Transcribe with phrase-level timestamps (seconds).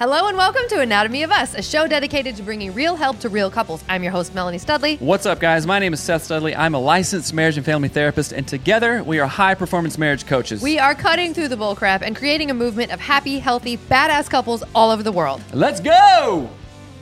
[0.00, 3.28] Hello and welcome to Anatomy of Us, a show dedicated to bringing real help to
[3.28, 3.84] real couples.
[3.86, 4.96] I'm your host, Melanie Studley.
[4.96, 5.66] What's up, guys?
[5.66, 6.56] My name is Seth Studley.
[6.56, 10.62] I'm a licensed marriage and family therapist, and together we are high performance marriage coaches.
[10.62, 14.64] We are cutting through the bullcrap and creating a movement of happy, healthy, badass couples
[14.74, 15.42] all over the world.
[15.52, 16.48] Let's go!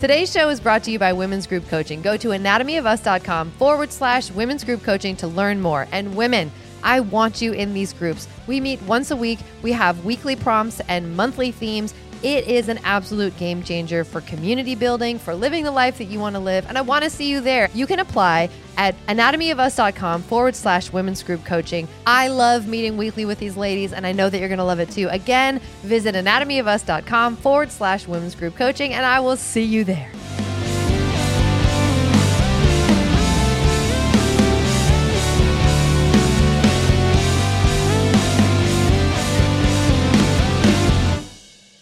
[0.00, 2.02] Today's show is brought to you by Women's Group Coaching.
[2.02, 5.86] Go to anatomyofus.com forward slash women's group coaching to learn more.
[5.92, 6.50] And women,
[6.82, 8.26] I want you in these groups.
[8.48, 11.94] We meet once a week, we have weekly prompts and monthly themes.
[12.22, 16.18] It is an absolute game changer for community building, for living the life that you
[16.18, 16.66] want to live.
[16.68, 17.70] And I want to see you there.
[17.74, 21.88] You can apply at anatomyofus.com forward slash women's group coaching.
[22.06, 24.80] I love meeting weekly with these ladies, and I know that you're going to love
[24.80, 25.08] it too.
[25.10, 30.10] Again, visit anatomyofus.com forward slash women's group coaching, and I will see you there.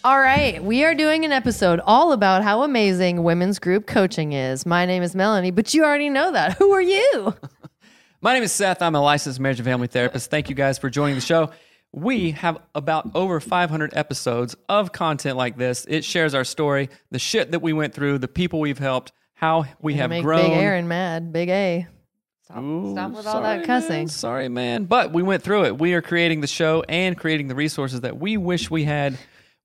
[0.07, 4.65] All right, we are doing an episode all about how amazing women's group coaching is.
[4.65, 6.53] My name is Melanie, but you already know that.
[6.53, 7.35] Who are you?
[8.21, 8.81] My name is Seth.
[8.81, 10.31] I'm a licensed marriage and family therapist.
[10.31, 11.51] Thank you guys for joining the show.
[11.91, 15.85] We have about over 500 episodes of content like this.
[15.89, 19.65] It shares our story, the shit that we went through, the people we've helped, how
[19.81, 20.51] we have Make grown.
[20.51, 21.33] Big Aaron mad.
[21.33, 21.85] Big A.
[22.43, 23.89] Stop, Ooh, stop with all sorry, that cussing.
[23.89, 24.07] man.
[24.07, 24.85] Sorry, man.
[24.85, 25.77] But we went through it.
[25.77, 29.17] We are creating the show and creating the resources that we wish we had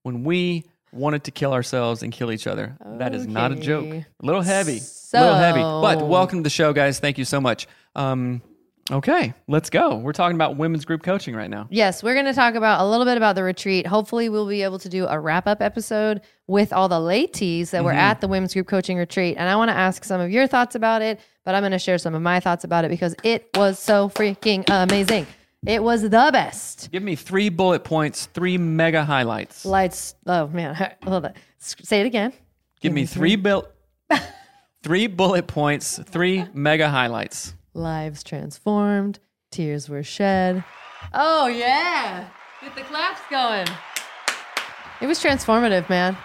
[0.02, 2.76] when we wanted to kill ourselves and kill each other.
[2.98, 3.86] That is not a joke.
[3.86, 4.80] A little heavy.
[5.14, 5.60] a little heavy.
[5.60, 6.98] But welcome to the show, guys.
[7.00, 7.66] Thank you so much.
[7.96, 8.42] Um,
[8.90, 9.96] okay, let's go.
[9.96, 11.66] We're talking about women's group coaching right now.
[11.70, 13.86] Yes, we're going to talk about a little bit about the retreat.
[13.86, 17.78] Hopefully, we'll be able to do a wrap up episode with all the ladies that
[17.78, 17.86] Mm-hmm.
[17.86, 19.36] were at the women's group coaching retreat.
[19.38, 21.78] And I want to ask some of your thoughts about it, but I'm going to
[21.78, 25.26] share some of my thoughts about it because it was so freaking amazing.
[25.66, 26.90] It was the best.
[26.90, 29.64] Give me three bullet points, three mega highlights.
[29.64, 30.16] Lights.
[30.26, 31.34] Oh man, hold on.
[31.58, 32.32] Say it again.
[32.80, 33.68] Give me three bil-
[34.82, 37.54] three bullet points, three mega highlights.
[37.74, 39.20] Lives transformed.
[39.52, 40.64] Tears were shed.
[41.14, 42.28] Oh yeah,
[42.60, 43.66] get the claps going.
[45.00, 46.16] It was transformative, man.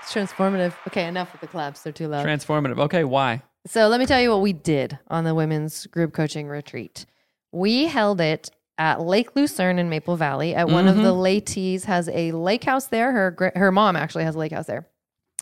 [0.00, 0.74] It's transformative.
[0.86, 1.82] Okay, enough with the claps.
[1.82, 2.24] They're too loud.
[2.24, 2.78] Transformative.
[2.78, 3.42] Okay, why?
[3.66, 7.04] So let me tell you what we did on the women's group coaching retreat.
[7.50, 10.54] We held it at Lake Lucerne in Maple Valley.
[10.54, 11.20] At one of the mm-hmm.
[11.20, 13.12] ladies has a lake house there.
[13.12, 14.86] Her her mom actually has a lake house there,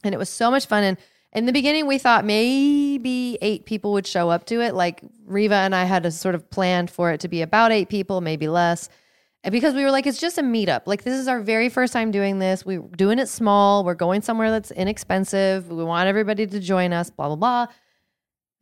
[0.02, 0.84] and it was so much fun.
[0.84, 0.98] And
[1.32, 4.74] in the beginning, we thought maybe eight people would show up to it.
[4.74, 7.88] Like Riva and I had a sort of planned for it to be about eight
[7.88, 8.88] people, maybe less.
[9.42, 10.86] And because we were like, it's just a meetup.
[10.86, 12.64] Like, this is our very first time doing this.
[12.64, 13.84] We're doing it small.
[13.84, 15.68] We're going somewhere that's inexpensive.
[15.68, 17.66] We want everybody to join us, blah, blah, blah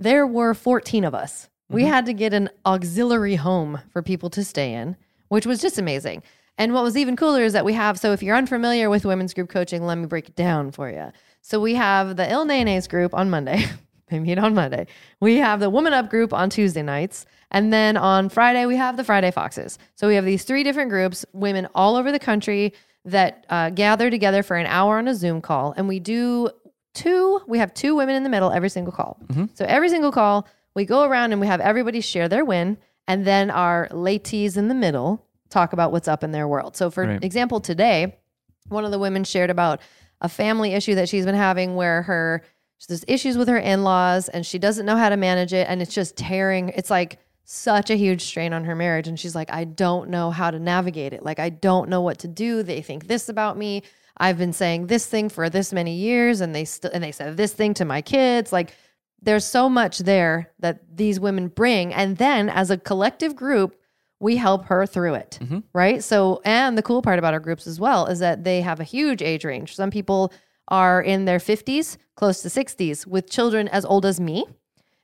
[0.03, 1.49] there were 14 of us.
[1.73, 4.95] We had to get an auxiliary home for people to stay in,
[5.29, 6.23] which was just amazing.
[6.59, 9.33] And what was even cooler is that we have, so if you're unfamiliar with women's
[9.33, 11.11] group coaching, let me break it down for you.
[11.41, 13.65] So we have the Il Nenes group on Monday.
[14.11, 14.87] they meet on Monday.
[15.21, 17.25] We have the Woman Up group on Tuesday nights.
[17.51, 19.79] And then on Friday, we have the Friday Foxes.
[19.95, 22.75] So we have these three different groups, women all over the country
[23.07, 25.73] that uh, gather together for an hour on a Zoom call.
[25.77, 26.51] And we do
[26.95, 29.19] two we have two women in the middle every single call
[29.55, 33.25] so every single call we go around and we have everybody share their win and
[33.25, 36.77] then our latees in the middle talk about what's up in their world.
[36.77, 37.23] So for Right.
[37.25, 38.17] example today
[38.69, 39.81] one of the women shared about
[40.21, 42.43] a family issue that she's been having where her
[42.89, 45.95] there's issues with her in-laws and she doesn't know how to manage it and it's
[45.95, 49.09] just tearing it's like such a huge strain on her marriage.
[49.09, 51.23] And she's like I don't know how to navigate it.
[51.23, 52.63] Like I don't know what to do.
[52.63, 53.83] They think this about me.
[54.17, 57.37] I've been saying this thing for this many years and they still and they said
[57.37, 58.53] this thing to my kids.
[58.53, 58.75] Like
[59.23, 63.77] there's so much there that these women bring and then as a collective group
[64.21, 65.61] we help her through it mm-hmm.
[65.73, 68.81] right so and the cool part about our groups as well is that they have
[68.81, 70.33] a huge age range some people
[70.69, 74.45] are in their 50s close to 60s with children as old as me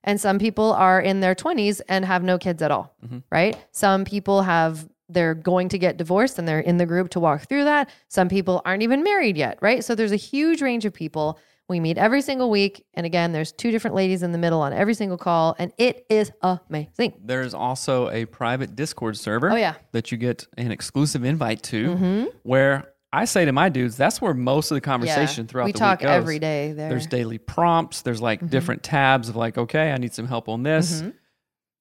[0.05, 3.19] and some people are in their 20s and have no kids at all, mm-hmm.
[3.31, 3.57] right?
[3.73, 7.49] Some people have they're going to get divorced and they're in the group to walk
[7.49, 7.89] through that.
[8.09, 9.83] Some people aren't even married yet, right?
[9.83, 11.39] So there's a huge range of people.
[11.69, 14.73] We meet every single week and again there's two different ladies in the middle on
[14.73, 17.15] every single call and it is amazing.
[17.23, 19.51] There's also a private Discord server.
[19.51, 19.73] Oh, yeah.
[19.73, 19.83] Mm-hmm.
[19.93, 24.35] That you get an exclusive invite to, where I say to my dudes, that's where
[24.35, 26.15] most of the conversation throughout we the talk week goes.
[26.17, 26.85] every day there.
[26.85, 26.91] Mm-hmm.
[26.91, 28.03] There's daily prompts.
[28.03, 31.01] There's like different tabs of like, okay, I need some help on this.
[31.01, 31.11] Mm-hmm.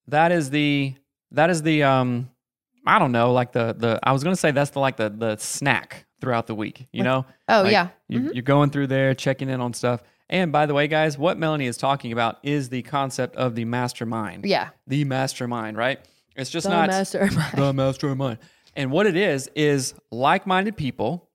[0.07, 0.95] That is the
[1.31, 2.29] that is the um
[2.85, 5.35] I don't know, like the the I was gonna say that's the like the the
[5.37, 6.87] snack throughout the week.
[6.91, 7.25] You know?
[7.47, 7.89] Oh, Like, yeah.
[8.07, 8.33] You, mm-hmm.
[8.33, 10.01] You're going through there, checking in on stuff.
[10.29, 13.65] And by the way, guys, what Melanie is talking about is the concept of the
[13.65, 14.45] mastermind.
[14.45, 14.69] Yeah.
[14.85, 15.99] The mastermind, right?
[16.35, 17.53] It's just not The not mastermind.
[17.57, 18.39] the mastermind.
[18.75, 21.29] And what it is is like-minded people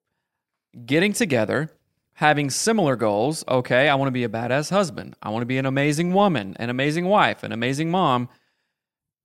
[0.85, 1.71] getting together,
[2.13, 3.43] having similar goals.
[3.47, 5.15] Okay, I want to be a badass husband.
[5.21, 8.29] I want to be an amazing woman, an amazing wife, an amazing mom,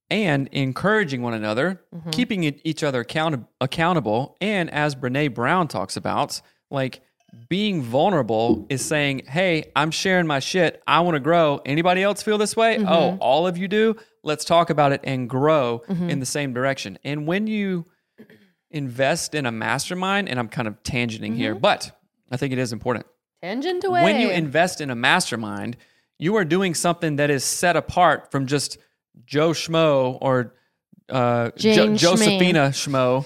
[0.09, 2.09] and encouraging one another, mm-hmm.
[2.09, 4.35] keeping e- each other account- accountable.
[4.41, 6.41] And as Brene Brown talks about,
[6.71, 7.01] like
[7.47, 10.81] being vulnerable is saying, Hey, I'm sharing my shit.
[10.87, 11.61] I want to grow.
[11.65, 12.77] Anybody else feel this way?
[12.77, 12.87] Mm-hmm.
[12.87, 13.95] Oh, all of you do?
[14.23, 16.09] Let's talk about it and grow mm-hmm.
[16.09, 16.97] in the same direction.
[17.03, 17.85] And when you
[18.71, 21.97] invest in a mastermind, and I'm kind of tangenting here, but
[22.31, 23.05] I think it is important.
[23.41, 24.03] Tangent away.
[24.03, 25.77] When you invest in a mastermind,
[26.17, 28.77] you are doing something that is set apart from just
[29.25, 30.55] Joe Schmo or
[31.09, 33.25] uh, jo- Jane Josephina Schmo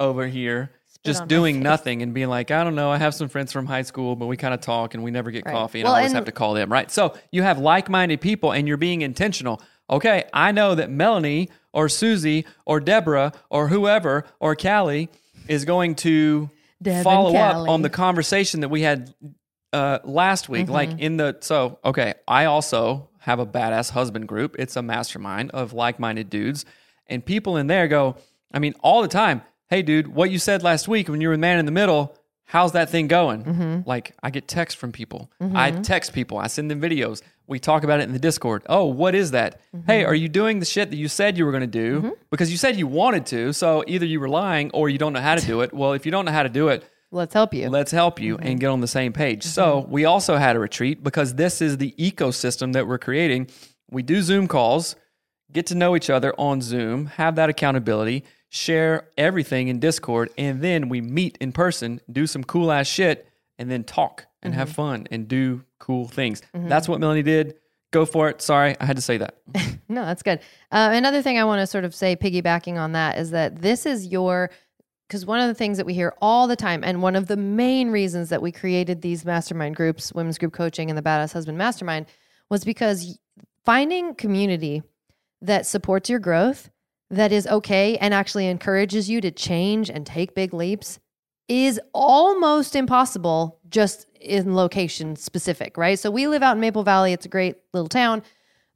[0.00, 0.70] over here,
[1.04, 1.62] just on my doing face.
[1.64, 4.26] nothing and being like, I don't know, I have some friends from high school, but
[4.26, 5.52] we kind of talk and we never get Right.
[5.52, 6.90] coffee, and Well, I always and- have to call them, right?
[6.90, 9.60] So you have like minded people and you're being intentional.
[9.90, 15.10] Okay, I know that Melanie or Susie or Deborah or whoever or Callie
[15.46, 16.48] is going to
[16.82, 17.68] Deb and follow up Callie.
[17.70, 19.14] on the conversation that we had
[19.74, 20.68] uh, last week.
[20.68, 20.98] Like Mm-hmm.
[21.00, 24.56] in the so okay, I also have a badass husband group.
[24.58, 26.64] It's a mastermind of like-minded dudes,
[27.06, 28.16] and people in there go.
[28.52, 29.42] I mean, all the time.
[29.68, 32.16] Hey, dude, what you said last week when you were the man in the middle.
[32.46, 33.42] How's that thing going?
[33.42, 33.88] Mm-hmm.
[33.88, 35.30] Like, I get texts from people.
[35.40, 36.36] I text people.
[36.36, 37.22] I send them videos.
[37.46, 38.62] We talk about it in the Discord.
[38.68, 39.60] Oh, what is that?
[39.74, 39.86] Mm-hmm.
[39.86, 42.16] Hey, are you doing the shit that you said you were going to do?
[42.30, 43.54] Because you said you wanted to.
[43.54, 45.72] So either you were lying or you don't know how to do it.
[45.72, 46.84] Well, if you don't know how to do it,
[47.14, 47.70] Let's help you.
[47.70, 48.58] let's help you and mm-hmm.
[48.58, 49.40] get on the same page.
[49.40, 49.50] Mm-hmm.
[49.50, 53.48] So we also had a retreat because this is the ecosystem that we're creating.
[53.90, 54.96] We do Zoom calls,
[55.52, 60.60] get to know each other on Zoom, have that accountability, share everything in Discord, and
[60.60, 63.28] then we meet in person, do some cool ass shit,
[63.58, 64.74] and then talk and have mm-hmm.
[64.74, 66.42] fun and do cool things.
[66.52, 67.54] That's what Melanie did.
[67.92, 68.42] Go for it.
[68.42, 69.36] Sorry, I had to say that.
[69.86, 70.40] No, that's good.
[70.72, 73.84] Uh, another thing I want to sort of say, piggybacking on that, is that this
[73.84, 74.50] is your,
[75.06, 77.36] because one of the things that we hear all the time, and one of the
[77.36, 81.58] main reasons that we created these mastermind groups, Women's Group Coaching and the Badass Husband
[81.58, 82.06] Mastermind,
[82.50, 83.18] was because
[83.64, 84.82] finding community
[85.42, 86.70] that supports your growth,
[87.10, 90.98] that is okay, and actually encourages you to change and take big leaps
[91.48, 95.98] is almost impossible just in location specific, right?
[95.98, 97.12] So we live out in Maple Valley.
[97.12, 98.22] It's a great little town,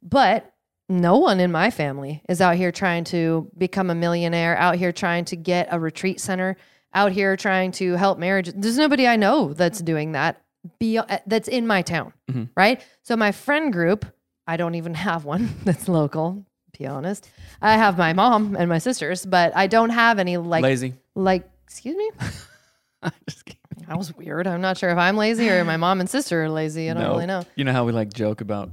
[0.03, 0.53] but
[0.89, 4.91] no one in my family is out here trying to become a millionaire, out here
[4.91, 6.57] trying to get a retreat center,
[6.93, 8.51] out here trying to help marriage.
[8.55, 10.41] There's nobody I know that's doing that.
[10.79, 12.45] Be, uh, that's in my town, mm-hmm.
[12.57, 12.83] right?
[13.03, 14.05] So my friend group,
[14.47, 16.45] I don't even have one that's local.
[16.77, 17.29] Be honest,
[17.61, 20.95] I have my mom and my sisters, but I don't have any like Lazy.
[21.15, 21.49] like.
[21.63, 22.09] Excuse me.
[23.03, 23.59] I just kidding.
[23.87, 24.47] That was weird.
[24.47, 26.89] I'm not sure if I'm lazy or my mom and sister are lazy.
[26.89, 27.11] I don't No.
[27.11, 27.43] really know.
[27.55, 28.69] You know how we like joke about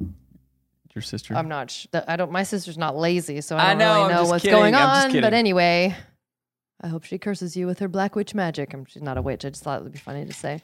[0.97, 1.35] your sister?
[1.37, 1.71] I'm not.
[1.71, 2.33] Sh- I don't.
[2.33, 4.59] My sister's not lazy, so I I don't know, really I'm know just what's kidding,
[4.59, 5.11] going I'm just on.
[5.11, 5.21] kidding.
[5.23, 5.95] But anyway,
[6.81, 8.73] I hope she curses you with her black witch magic.
[8.75, 9.45] I'm, she's not a witch.
[9.45, 10.61] I just thought it would be funny to say.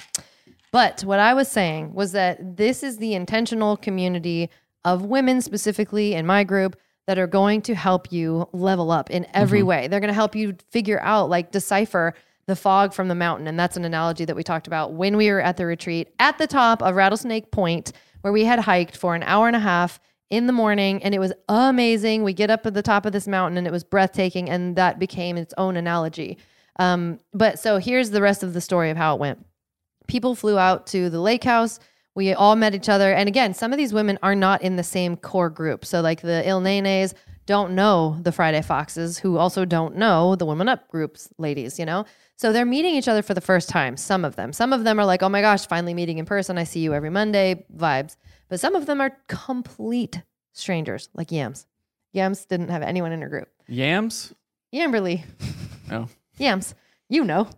[0.72, 4.48] But what I was saying was that this is the intentional community
[4.84, 6.76] of women, specifically in my group,
[7.06, 9.66] that are going to help you level up in every Mm-hmm.
[9.68, 9.88] way.
[9.88, 12.14] They're going to help you figure out, like, decipher
[12.46, 13.46] the fog from the mountain.
[13.46, 16.38] And that's an analogy that we talked about when we were at the retreat at
[16.38, 17.92] the top of Rattlesnake Point,
[18.22, 20.00] where we had hiked for an hour and a half
[20.32, 22.24] in the morning and it was amazing.
[22.24, 24.48] We get up at the top of this mountain and it was breathtaking.
[24.48, 26.38] And that became its own analogy.
[26.78, 29.46] Um, but so here's the rest of the story of how it went
[30.08, 31.78] people flew out to the lake house.
[32.14, 33.12] We all met each other.
[33.12, 35.84] And again, some of these women are not in the same core group.
[35.84, 37.14] So, like the Il Nenes
[37.46, 41.84] don't know the Friday Foxes, who also don't know the Women Up groups ladies, you
[41.84, 42.04] know?
[42.42, 44.52] So they're meeting each other for the first time, some of them.
[44.52, 46.58] Some of them are like, oh my gosh, finally meeting in person.
[46.58, 48.16] I see you every Monday vibes.
[48.48, 50.20] But some of them are complete
[50.52, 51.66] strangers, like Yams.
[52.10, 53.48] Yams didn't have anyone in her group.
[53.68, 54.34] Yams?
[54.74, 55.22] Yamberly.
[55.92, 56.08] Oh.
[56.38, 56.74] Yams.
[57.08, 57.48] You know.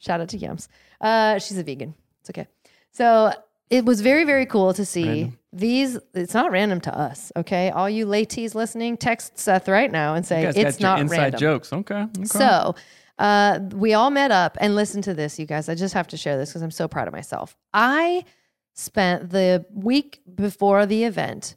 [0.00, 0.68] Shout out to Yams.
[1.00, 1.94] Uh, she's a vegan.
[2.20, 2.48] It's okay.
[2.90, 3.32] So
[3.70, 5.38] it was very, very cool to see Random.
[5.52, 5.98] these.
[6.12, 7.70] It's not random to us, okay?
[7.70, 11.40] All you latees listening, text Seth right now and say it's not inside random.
[11.40, 11.72] jokes.
[11.72, 12.02] Okay.
[12.02, 12.24] okay.
[12.24, 12.74] So
[13.18, 15.68] uh, we all met up and listen to this, you guys.
[15.68, 17.56] I just have to share this because I'm so proud of myself.
[17.72, 18.24] I
[18.74, 21.56] spent the week before the event,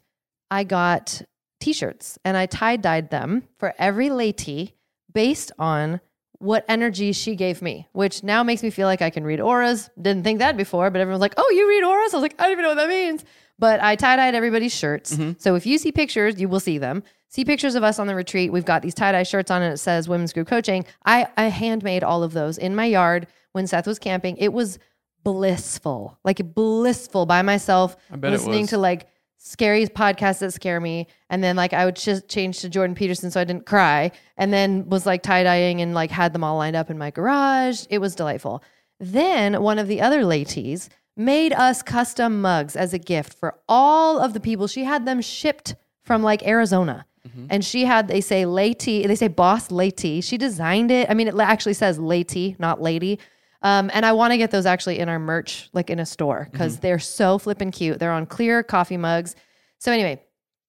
[0.50, 1.22] I got
[1.60, 4.72] t shirts and I tie dyed them for every latee
[5.12, 6.00] based on
[6.38, 9.90] what energy she gave me, which now makes me feel like I can read auras.
[10.00, 12.14] Didn't think that before, but everyone's like, oh, you read auras?
[12.14, 13.24] I was like, I don't even know what that means.
[13.60, 15.16] But I tie dyed everybody's shirts.
[15.38, 17.04] So if you see pictures, you will see them.
[17.28, 18.50] See pictures of us on the retreat.
[18.50, 20.84] We've got these tie dye shirts on and it says Women's Group Coaching.
[21.04, 24.36] I, I handmade all of those in my yard when Seth was camping.
[24.38, 24.78] It was
[25.22, 27.96] blissful, like blissful by myself,
[28.32, 31.06] listening to like scary podcasts that scare me.
[31.28, 34.10] And then like I would just change to Jordan Peterson so I didn't cry.
[34.36, 37.10] And then was like tie dyeing and like had them all lined up in my
[37.10, 37.84] garage.
[37.90, 38.64] It was delightful.
[38.98, 40.90] Then one of the other latees
[41.20, 44.66] made us custom mugs as a gift for all of the people.
[44.66, 47.06] She had them shipped from like Arizona.
[47.50, 50.22] And she had, they say Lady, they say Boss Lady.
[50.22, 51.10] She designed it.
[51.10, 53.18] I mean, it actually says Lady, not Lady.
[53.62, 56.48] Um, and I want to get those actually in our merch, like in a store,
[56.50, 57.98] because they're so flippin' cute.
[57.98, 59.36] They're on clear coffee mugs.
[59.78, 60.22] So anyway,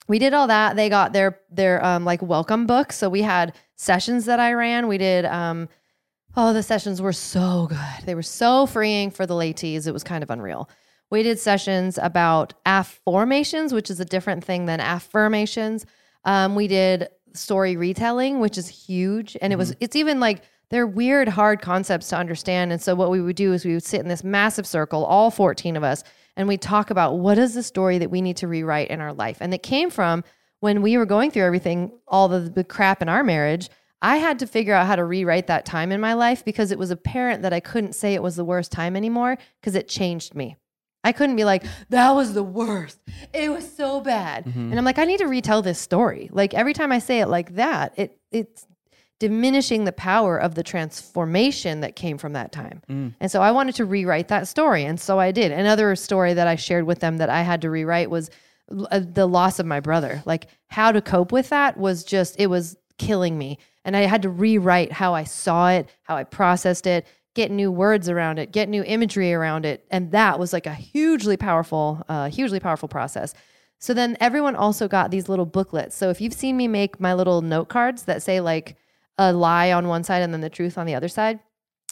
[0.10, 0.75] we did all that.
[0.75, 2.91] They got their their um, like welcome book.
[2.91, 4.89] So we had sessions that I ran.
[4.89, 5.24] We did.
[5.24, 5.70] Um,
[6.35, 8.05] oh, the sessions were so good.
[8.05, 9.88] They were so freeing for the latees.
[9.88, 10.69] It was kind of unreal.
[11.09, 15.85] We did sessions about affirmations, which is a different thing than affirmations.
[16.23, 20.88] Um, we did story retelling, which is huge, and it was it's even like they're
[20.88, 22.71] weird, hard concepts to understand.
[22.71, 25.29] And so what we would do is we would sit in this massive circle, all
[25.29, 26.03] 14 of us,
[26.38, 29.13] and we talk about what is the story that we need to rewrite in our
[29.13, 29.38] life.
[29.41, 30.23] And it came from
[30.61, 33.69] when we were going through everything, all the, the crap in our marriage.
[34.01, 36.79] I had to figure out how to rewrite that time in my life because it
[36.79, 40.34] was apparent that I couldn't say it was the worst time anymore because it changed
[40.36, 40.55] me.
[41.03, 43.00] I couldn't be like, that was the worst.
[43.34, 44.46] It was so bad.
[44.46, 46.29] And I'm like, I need to retell this story.
[46.31, 48.67] Like every time I say it like that, it it's
[49.20, 52.81] diminishing the power of the transformation that came from that time.
[53.20, 54.84] And so I wanted to rewrite that story.
[54.84, 55.51] And so I did.
[55.51, 58.31] Another story that I shared with them that I had to rewrite was
[58.89, 60.24] uh, the loss of my brother.
[60.25, 63.57] Like how to cope with that was just, it was killing me.
[63.83, 67.71] And I had to rewrite how I saw it, how I processed it, get new
[67.71, 69.86] words around it, get new imagery around it.
[69.89, 73.33] And that was like a hugely powerful, uh, hugely powerful process.
[73.79, 75.95] So then everyone also got these little booklets.
[75.95, 78.75] So if you've seen me make my little note cards that say like
[79.17, 81.39] a lie on one side and then the truth on the other side,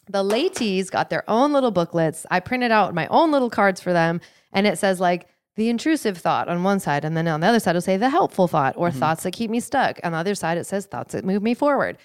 [0.07, 2.25] the latees got their own little booklets.
[2.29, 5.27] I printed out my own little cards for them, and it says like
[5.59, 8.09] the intrusive thought on one side, and then on the other side it'll say the
[8.09, 9.99] helpful thought or thoughts that keep me stuck.
[10.05, 11.97] On the other side, it says thoughts that move me forward.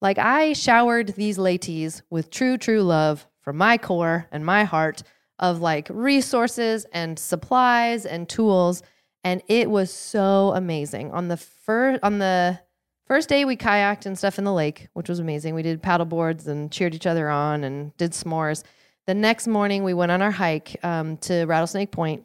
[0.00, 5.02] Like I showered these latees with true, true love from my core and my heart
[5.38, 8.82] of like resources and supplies and tools.
[9.22, 11.10] And it was so amazing.
[11.10, 12.58] On the first on the
[13.06, 15.54] first day we kayaked and stuff in the lake, which was amazing.
[15.54, 18.62] We did paddle boards and cheered each other on and did s'mores.
[19.06, 22.24] The next morning we went on our hike um, to Rattlesnake Point.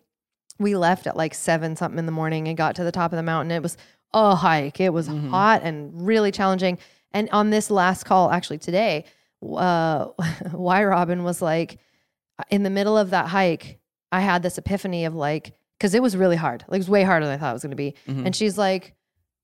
[0.60, 3.18] We left at like seven something in the morning and got to the top of
[3.18, 3.52] the mountain.
[3.52, 3.78] It was
[4.14, 4.80] a hike.
[4.80, 6.78] It was hot and really challenging.
[7.12, 9.06] And on this last call, actually today,
[9.42, 10.08] uh,
[10.54, 11.80] Y Robin was like,
[12.50, 13.80] in the middle of that hike,
[14.12, 16.64] I had this epiphany of like, because it was really hard.
[16.68, 17.96] Like it was way harder than I thought it was going to be.
[18.08, 18.26] Mhm.
[18.28, 18.94] And she's like,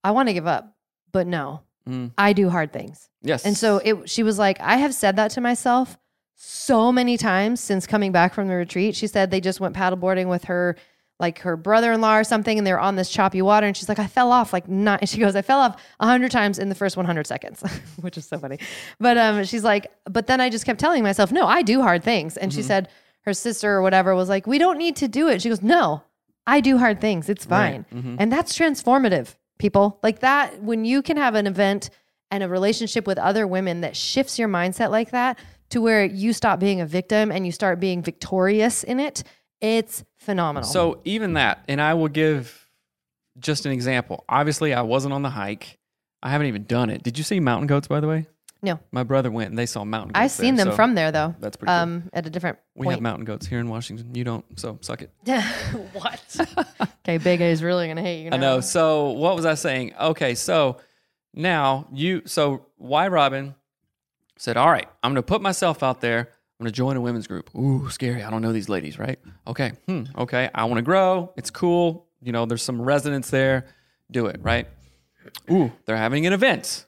[0.04, 0.76] I want to give up,
[1.12, 2.12] but no, Mm.
[2.20, 3.10] I do hard things.
[3.24, 3.46] Yes.
[3.46, 5.98] And so it, she was like, I have said that to myself
[6.36, 8.96] so many times since coming back from the retreat.
[8.96, 10.76] She said they just went paddleboarding with her,
[11.20, 13.68] like her brother in law or something, and they're on this choppy water.
[13.68, 15.08] And she's like, I fell off like not.
[15.08, 17.62] She goes, I fell off a hundred times in the first 100 seconds,
[18.02, 18.60] which is so funny.
[19.00, 22.04] But um, she's like, but then I just kept telling myself, no, I do hard
[22.04, 22.38] things.
[22.38, 22.90] And she said
[23.22, 25.42] her sister or whatever was like, we don't need to do it.
[25.42, 26.04] She goes, no,
[26.48, 27.30] I do hard things.
[27.30, 27.86] It's fine.
[27.92, 28.16] Right.
[28.18, 30.00] And that's transformative, people.
[30.02, 31.90] Like that, when you can have an event
[32.32, 35.38] and a relationship with other women that shifts your mindset like that
[35.70, 39.24] to where you stop being a victim and you start being victorious in it,
[39.62, 40.68] it's phenomenal.
[40.68, 42.68] So even that, and I will give
[43.40, 44.24] just an example.
[44.30, 45.78] Obviously, I wasn't on the hike.
[46.22, 47.04] I haven't even done it.
[47.04, 48.28] Did you see mountain goats, by the way?
[48.62, 50.20] no, My brother went and they saw mountain goats.
[50.20, 51.34] I've seen there, them so from there though.
[51.40, 51.80] That's pretty cool.
[51.80, 54.14] Um, at a different We have mountain goats here in Washington.
[54.14, 55.12] You don't, so suck it.
[55.94, 56.36] what?
[57.06, 58.32] okay, Big A is really gonna hate you.
[58.32, 58.60] I know.
[58.60, 59.94] So what was I saying?
[60.00, 60.78] Okay, so
[61.34, 63.56] now you so why Robin
[64.38, 66.30] said, All right, I'm gonna put myself out there.
[66.60, 67.50] I'm gonna join a women's group.
[67.56, 68.22] Ooh, scary.
[68.24, 69.18] I don't know these ladies, right?
[69.48, 69.72] Okay.
[69.88, 70.04] Hmm.
[70.18, 70.50] Okay.
[70.54, 71.32] I wanna grow.
[71.38, 72.08] It's cool.
[72.22, 73.66] You know, there's some resonance there.
[74.12, 74.68] Do it, right?
[75.50, 76.86] Ooh, they're having an event.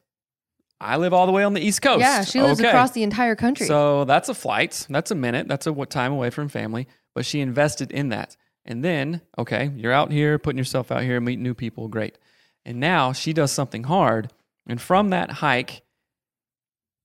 [0.79, 2.01] I live all the way on the East Coast.
[2.01, 2.67] Yeah, she lives Okay.
[2.69, 3.67] across the entire country.
[3.67, 4.87] So that's a flight.
[4.89, 5.47] That's a minute.
[5.47, 6.87] That's a what time away from family.
[7.13, 8.35] But she invested in that.
[8.65, 11.87] And then, okay, you're out here putting yourself out here, meeting new people.
[11.87, 12.17] Great.
[12.65, 14.31] And now she does something hard.
[14.67, 15.83] And from that hike,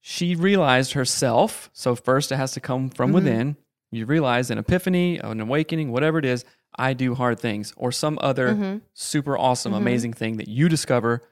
[0.09, 1.69] she realized herself.
[1.73, 3.15] So first, it has to come from mm-hmm.
[3.17, 3.57] within.
[3.91, 6.45] You realize an epiphany, an awakening, whatever it is.
[6.79, 8.77] I do hard things, or some other mm-hmm.
[8.95, 9.83] super awesome, mm-hmm.
[9.83, 11.23] amazing thing that you discover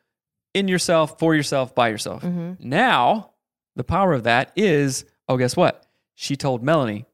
[0.54, 2.25] in yourself, for yourself, by yourself.
[2.59, 3.31] Now,
[3.76, 5.87] the power of that is oh, guess what?
[6.16, 7.07] She told Melanie,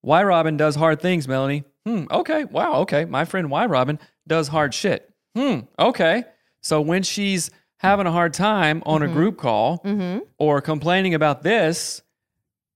[0.00, 1.62] why Robin does hard things, Melanie.
[1.84, 3.04] Hmm, okay, wow, okay.
[3.04, 5.08] My friend Why Robin does hard shit.
[5.36, 6.24] Hmm, okay.
[6.60, 9.14] So when she's having a hard time on a mm-hmm.
[9.14, 10.20] group call mm-hmm.
[10.38, 12.02] or complaining about this,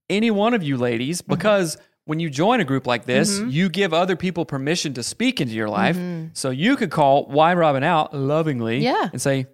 [0.09, 1.33] any one of you ladies, mm-hmm.
[1.33, 5.39] because when you join a group like this, you give other people permission to speak
[5.39, 5.97] into your life.
[6.33, 9.09] So you could call Why Robin out lovingly Yeah.
[9.11, 9.47] and say,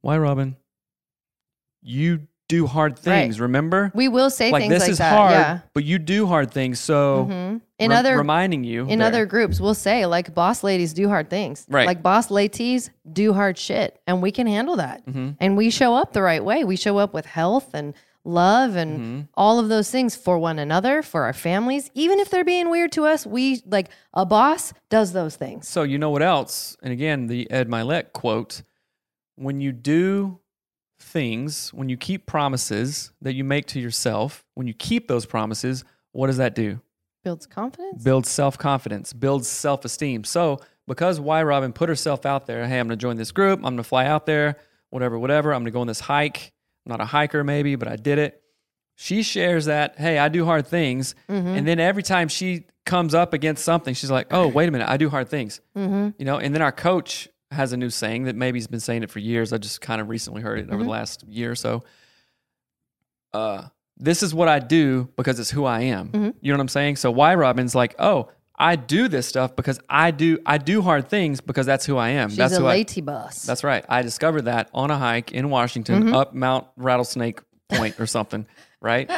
[0.00, 0.56] Why Robin?
[1.80, 3.40] You do hard things.
[3.40, 5.12] Remember, We will say like things this like is that.
[5.16, 5.54] hard, Yeah.
[5.56, 5.66] Mm-hmm.
[5.74, 6.80] but you do hard things.
[6.80, 7.28] So
[7.78, 9.08] In re- other reminding you in there.
[9.08, 11.66] other groups, we'll say like boss ladies do hard things.
[11.68, 11.86] Right.
[11.86, 15.06] Like boss ladies do hard shit, and we can handle that.
[15.06, 15.30] Mm-hmm.
[15.40, 16.64] And we show up the right way.
[16.64, 19.20] We show up with health and love and Mm-hmm.
[19.34, 21.90] all of those things for one another, for our families.
[21.94, 25.68] Even if they're being weird to us, we like a boss does those things.
[25.68, 26.76] So you know what else?
[26.82, 28.62] And again, the Ed Mylett quote:
[29.36, 30.40] "When you do
[30.98, 35.84] things, when you keep promises that you make to yourself, when you keep those promises,
[36.12, 36.80] what does that do?
[37.24, 38.02] Builds confidence.
[38.02, 40.24] Builds self confidence, builds self esteem.
[40.24, 43.58] So because Y Robin put herself out there, hey, I'm going to join this group.
[43.58, 44.56] I'm going to fly out there,
[44.90, 45.52] whatever, whatever.
[45.52, 46.52] I'm going to go on this hike.
[46.86, 48.42] I'm not a hiker, maybe, but I did it.
[48.96, 51.14] She shares that, hey, I do hard things.
[51.28, 51.48] Mm-hmm.
[51.48, 54.88] And then every time she comes up against something, she's like, oh, wait a minute,
[54.88, 55.60] I do hard things.
[55.76, 56.10] Mm-hmm.
[56.18, 59.02] You know, and then our coach has a new saying that maybe he's been saying
[59.02, 59.52] it for years.
[59.52, 61.82] I just kind of recently heard it over the last year or so.
[63.32, 66.10] Uh, this is what I do because it's who I am.
[66.40, 66.96] You know what I'm saying?
[66.96, 71.08] So why Robin's like, oh, I do this stuff because I do I do hard
[71.08, 72.28] things because that's who I am.
[72.30, 73.42] She's that's a lady boss.
[73.44, 73.84] that's right.
[73.88, 76.14] I discovered that on a hike in Washington Mm-hmm.
[76.14, 78.46] up Mount Rattlesnake Point or something,
[78.80, 79.10] right?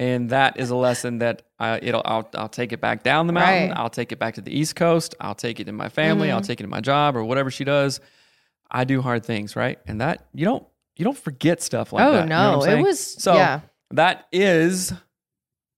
[0.00, 3.32] And that is a lesson that I, it'll I'll, I'll take it back down the
[3.32, 3.70] mountain.
[3.70, 3.76] Right.
[3.78, 5.14] I'll take it back to the East Coast.
[5.20, 6.28] I'll take it in my family.
[6.28, 6.36] Mm-hmm.
[6.36, 8.00] I'll take it in my job or whatever she does.
[8.70, 9.78] I do hard things, right?
[9.86, 10.64] And that you don't
[10.96, 12.22] you don't forget stuff like Oh, that.
[12.24, 12.72] You know what no.
[12.72, 13.60] I'm It was- so yeah.
[13.92, 14.92] that is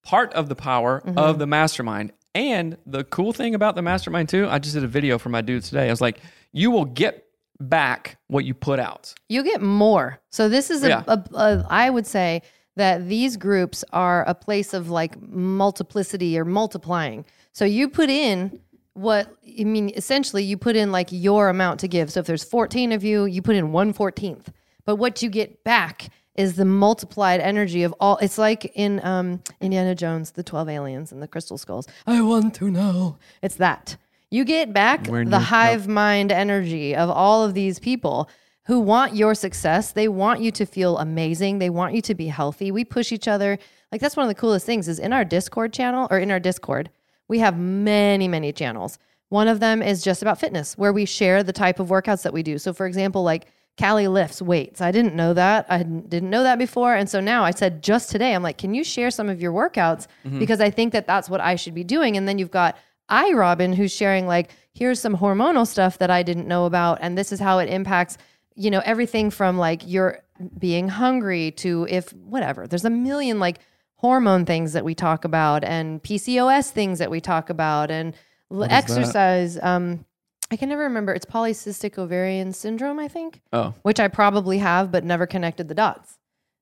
[0.04, 1.18] part of the power Mm-hmm.
[1.18, 2.12] of the mastermind.
[2.34, 5.40] And the cool thing about the mastermind too, I just did a video for my
[5.40, 5.86] dudes today.
[5.88, 6.20] I was like,
[6.52, 7.24] you will get
[7.58, 9.14] back what you put out.
[9.28, 10.20] You get more.
[10.30, 11.04] So this is a, Yeah.
[11.06, 12.42] a, a I would say
[12.76, 17.24] that these groups are a place of like multiplicity or multiplying.
[17.52, 18.60] So you put in
[18.94, 22.12] what I mean essentially you put in like your amount to give.
[22.12, 24.46] So if there's 14 of you, you put in 1/14th.
[24.84, 29.42] But what you get back is the multiplied energy of all it's like in um
[29.60, 31.86] Indiana Jones the 12 aliens and the crystal skulls.
[32.06, 33.18] I want to know.
[33.42, 33.96] It's that.
[34.30, 38.28] You get back We're the hive mind energy of all of these people
[38.70, 39.90] who want your success.
[39.90, 41.58] They want you to feel amazing.
[41.58, 42.70] They want you to be healthy.
[42.70, 43.58] We push each other.
[43.90, 46.38] Like that's one of the coolest things is in our Discord channel or in our
[46.38, 46.88] Discord,
[47.26, 48.96] we have many, many channels.
[49.28, 52.32] One of them is just about fitness where we share the type of workouts that
[52.32, 52.58] we do.
[52.58, 54.80] So for example, like Callie lifts weights.
[54.80, 55.66] I didn't know that.
[55.68, 56.94] I didn't know that before.
[56.94, 59.52] And so now I said just today, I'm like, can you share some of your
[59.52, 60.06] workouts?
[60.24, 60.38] Mm-hmm.
[60.38, 62.16] Because I think that that's what I should be doing.
[62.16, 62.76] And then you've got
[63.10, 67.18] I, Robin, who's sharing like, here's some hormonal stuff that I didn't know about, and
[67.18, 68.16] this is how it impacts,
[68.54, 70.20] you know, everything from like you're
[70.58, 72.66] being hungry to if whatever.
[72.66, 73.58] There's a million like
[73.96, 78.14] hormone things that we talk about, and PCOS things that we talk about, and
[78.50, 79.58] l- exercise.
[79.62, 80.04] Um,
[80.50, 81.12] I can never remember.
[81.14, 85.74] It's polycystic ovarian syndrome, I think, Oh, which I probably have, but never connected the
[85.74, 86.18] dots.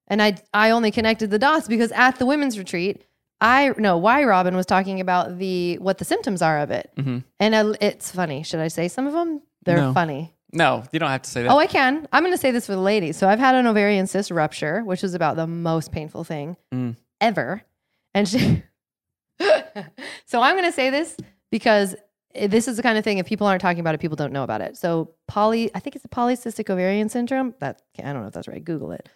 [0.08, 3.04] And I I only connected the dots because at the women's retreat,
[3.40, 7.24] I no why Robin was talking about the what the symptoms are of it, and
[7.56, 8.42] I, it's funny.
[8.42, 9.42] Should I say some of them?
[9.64, 9.92] They're No.
[9.92, 10.34] funny.
[10.52, 11.50] No, you don't have to say that.
[11.50, 12.08] Oh, I can.
[12.12, 13.16] I'm going to say this for the ladies.
[13.16, 16.96] So I've had an ovarian cyst rupture, which was about the most painful thing Mm.
[17.20, 17.62] ever,
[18.14, 18.62] and she.
[20.26, 21.16] so I'm going to say this
[21.50, 21.94] because
[22.34, 24.42] this is the kind of thing if people aren't talking about it, people don't know
[24.44, 24.76] about it.
[24.76, 27.54] So poly, I think it's a polycystic ovarian syndrome.
[27.60, 28.64] That I don't know if that's right.
[28.64, 29.08] Google it.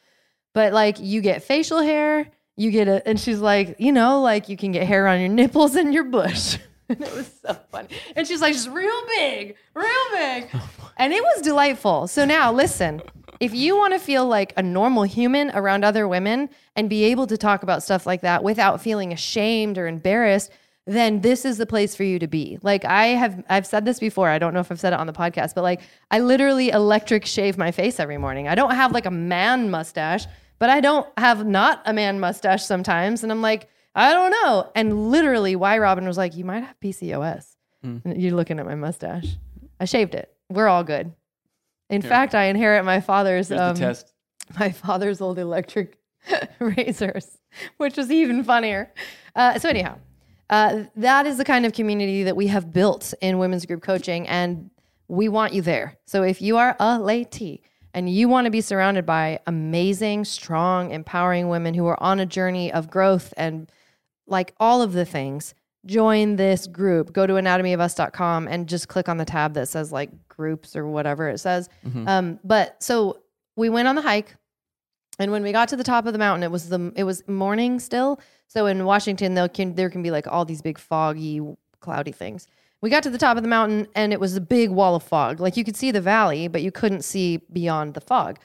[0.55, 4.49] But like you get facial hair, you get a, and she's like, you know, like
[4.49, 6.59] you can get hair on your nipples and your bush.
[6.99, 7.89] and it was so funny.
[8.17, 10.49] And she's like, just real big, real big.
[10.85, 12.07] Oh and it was delightful.
[12.07, 13.01] So now listen,
[13.41, 17.27] if you want to feel like a normal human around other women and be able
[17.29, 20.51] to talk about stuff like that without feeling ashamed or embarrassed,
[20.87, 22.59] then this is the place for you to be.
[22.63, 24.29] Like I have I've said this before.
[24.29, 27.25] I don't know if I've said it on the podcast, but like I literally electric
[27.25, 28.49] shave my face every morning.
[28.49, 30.27] I don't have like a man mustache,
[30.59, 34.71] but I don't have not a man mustache sometimes and I'm like, I don't know.
[34.75, 38.75] And literally why Robin was like, "You might have PCOS." And You're looking at my
[38.77, 39.37] mustache.
[39.81, 40.33] I shaved it.
[40.49, 41.13] We're all good.
[41.91, 44.13] In fact, I inherit my father's um, test.
[44.59, 45.99] my father's old electric
[46.61, 47.39] razors,
[47.77, 48.93] which was even funnier.
[49.35, 49.99] Uh, so anyhow,
[50.49, 54.29] uh, that is the kind of community that we have built in women's group coaching,
[54.29, 54.71] and
[55.09, 55.99] we want you there.
[56.07, 60.91] So if you are a lady and you want to be surrounded by amazing, strong,
[60.93, 63.71] empowering women who are on a journey of growth and
[64.33, 65.55] like all of the things,
[65.87, 67.13] join this group.
[67.13, 71.29] Go to anatomyofus.com and just click on the tab that says like groups or whatever
[71.29, 71.69] it says.
[72.09, 73.21] Um, but so
[73.55, 74.35] we went on the hike.
[75.19, 77.23] And when we got to the top of the mountain, it was the it was
[77.29, 78.19] morning still.
[78.49, 81.41] So in Washington, there can there can be like all these big foggy,
[81.81, 82.49] cloudy things.
[82.81, 85.03] We got to the top of the mountain, and it was a big wall of
[85.03, 85.39] fog.
[85.39, 88.39] Like you could see the valley, but you couldn't see beyond the fog.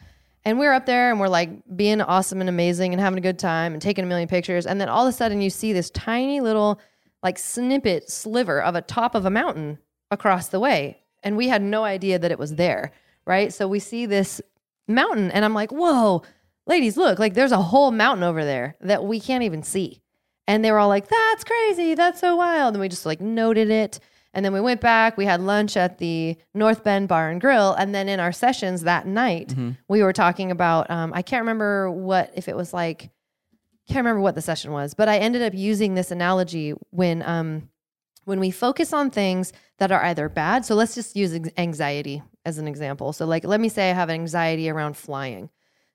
[0.47, 3.37] And we're up there and we're like being awesome and amazing and having a good
[3.37, 4.65] time and taking a million pictures.
[4.65, 6.79] And then all of a sudden you see this tiny little
[7.21, 9.77] like snippet sliver of a top of a mountain
[10.09, 11.01] across the way.
[11.21, 12.93] And we had no idea that it was there.
[13.25, 13.51] Right.
[13.51, 14.39] So we see this
[14.87, 16.23] mountain and I'm like, whoa,
[16.65, 20.01] ladies, look, like there's a whole mountain over there that we can't even see.
[20.47, 21.93] And they were all like, that's crazy.
[21.93, 22.73] That's so wild.
[22.73, 23.99] And we just like noted it.
[24.33, 25.17] And then we went back.
[25.17, 27.73] We had lunch at the North Bend Bar and Grill.
[27.73, 29.53] And then in our sessions that night,
[29.87, 33.09] we were talking about, um, I can't remember what, if it was like,
[33.87, 37.69] can't remember what the session was, but I ended up using this analogy when, um,
[38.25, 40.65] when we focus on things that are either bad.
[40.65, 43.13] So let's just use anxiety as an example.
[43.13, 45.49] So, like, let me say I have anxiety around flying.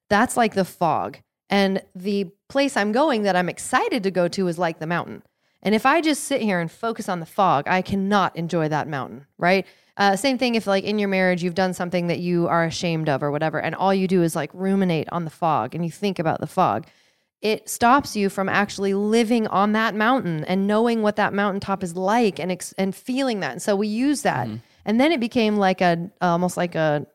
[0.08, 1.18] That's like the fog.
[1.50, 5.22] And the place I'm going that I'm excited to go to is like the mountain.
[5.62, 8.88] And if I just sit here and focus on the fog, I cannot enjoy that
[8.88, 9.66] mountain, right?
[9.96, 13.08] Uh, same thing if, like, in your marriage, you've done something that you are ashamed
[13.08, 15.90] of or whatever, and all you do is like ruminate on the fog and you
[15.90, 16.86] think about the fog.
[17.42, 21.96] It stops you from actually living on that mountain and knowing what that mountaintop is
[21.96, 23.52] like and ex- and feeling that.
[23.52, 24.48] And so we use that,
[24.84, 27.06] and then it became like a almost like a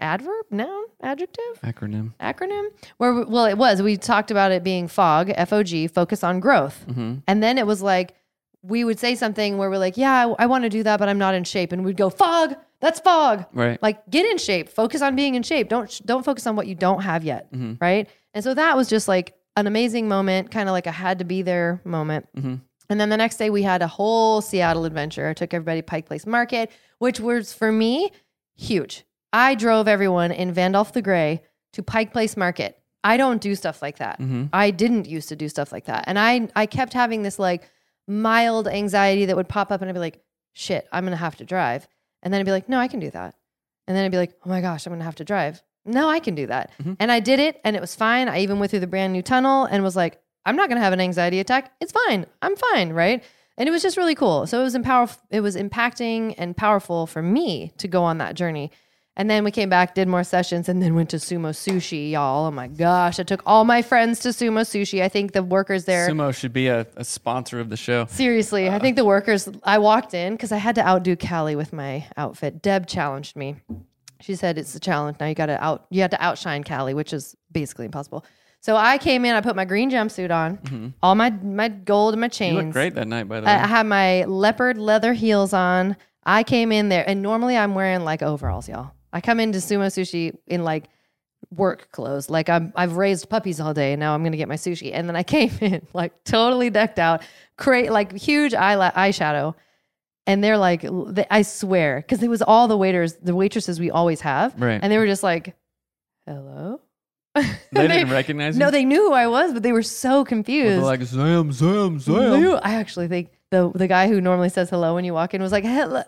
[0.00, 1.60] adverb, noun, adjective?
[1.64, 2.12] Acronym.
[2.20, 2.68] acronym?
[2.98, 3.82] Where we- well it was.
[3.82, 6.84] We talked about it being fog fog focus on growth.
[6.88, 7.16] Mm-hmm.
[7.26, 8.14] And then it was like
[8.62, 11.08] we would say something where we're like yeah i, I want to do that but
[11.08, 11.72] i'm not in shape.
[11.72, 12.54] And we'd go fog!
[12.80, 13.44] That's fog!
[13.52, 13.80] Right.
[13.82, 14.68] like get in shape.
[14.68, 15.68] Focus on being in shape.
[15.68, 17.52] Don't don't focus on what you don't have yet.
[17.52, 17.74] Mm-hmm.
[17.80, 18.08] Right?
[18.34, 21.24] And so that was just like an amazing moment kind of like a had to
[21.24, 22.26] be there moment.
[22.36, 22.56] Mm-hmm.
[22.90, 25.26] And then the next day we had a whole seattle adventure.
[25.28, 28.10] I took everybody to pike place market which was for me
[28.56, 33.54] huge i drove everyone in vandolph the gray to pike place market i don't do
[33.54, 34.44] stuff like that mm-hmm.
[34.52, 37.70] i didn't used to do stuff like that and i i kept having this like
[38.06, 40.22] mild anxiety that would pop up and i'd be like
[40.54, 41.86] shit i'm gonna have to drive
[42.22, 43.34] and then i'd be like no i can do that
[43.88, 45.62] and then I'd be like, oh my gosh, I'm to have to drive.
[45.86, 46.70] No, I can do that.
[46.78, 46.92] Mm-hmm.
[47.00, 48.28] And I did it and it was fine.
[48.28, 50.92] I even went through the brand new tunnel and was like, I'm not to have
[50.92, 51.72] an anxiety attack.
[51.80, 52.26] It's fine.
[52.42, 52.92] I'm fine.
[52.92, 53.24] Right.
[53.56, 54.46] And it was just really cool.
[54.46, 58.34] So it was empower- it was impacting and powerful for me to go on that
[58.34, 58.70] journey.
[59.18, 62.46] And then we came back, did more sessions, and then went to Sumo Sushi, y'all.
[62.46, 63.18] Oh my gosh.
[63.18, 65.02] I took all my friends to Sumo Sushi.
[65.02, 68.06] I think the workers there Sumo should be a, a sponsor of the show.
[68.06, 69.48] Seriously, I think the workers.
[69.64, 72.62] I walked in because I had to outdo Callie with my outfit.
[72.62, 73.56] Deb challenged me.
[74.20, 75.16] She said it's a challenge.
[75.18, 75.86] Now you got to out.
[75.90, 78.24] You have to outshine Callie, which is basically impossible.
[78.60, 79.34] So I came in.
[79.34, 80.88] I put my green jumpsuit on, mm-hmm.
[81.02, 82.56] all my my gold and my chains.
[82.56, 83.52] You look great that night, by the way.
[83.52, 85.96] I, I had my leopard leather heels on.
[86.24, 88.92] I came in there, and normally I'm wearing like overalls, y'all.
[89.12, 90.84] I come into sumo sushi in like
[91.50, 92.28] work clothes.
[92.28, 94.90] Like I'm, I've raised puppies all day, and now I'm gonna get my sushi.
[94.92, 97.22] And then I came in like totally decked out,
[97.56, 99.54] create like huge eyela- eyeshadow,
[100.26, 103.90] and they're like, they, I swear, because it was all the waiters, the waitresses we
[103.90, 104.78] always have, Right.
[104.82, 105.56] And they were just like,
[106.26, 106.80] "Hello."
[107.34, 108.60] they didn't recognize you.
[108.60, 110.72] No, they knew who I was, but they were so confused.
[110.72, 112.60] They're like Sam, Sam, Sam.
[112.62, 115.52] I actually think the the guy who normally says hello when you walk in was
[115.52, 116.02] like hello,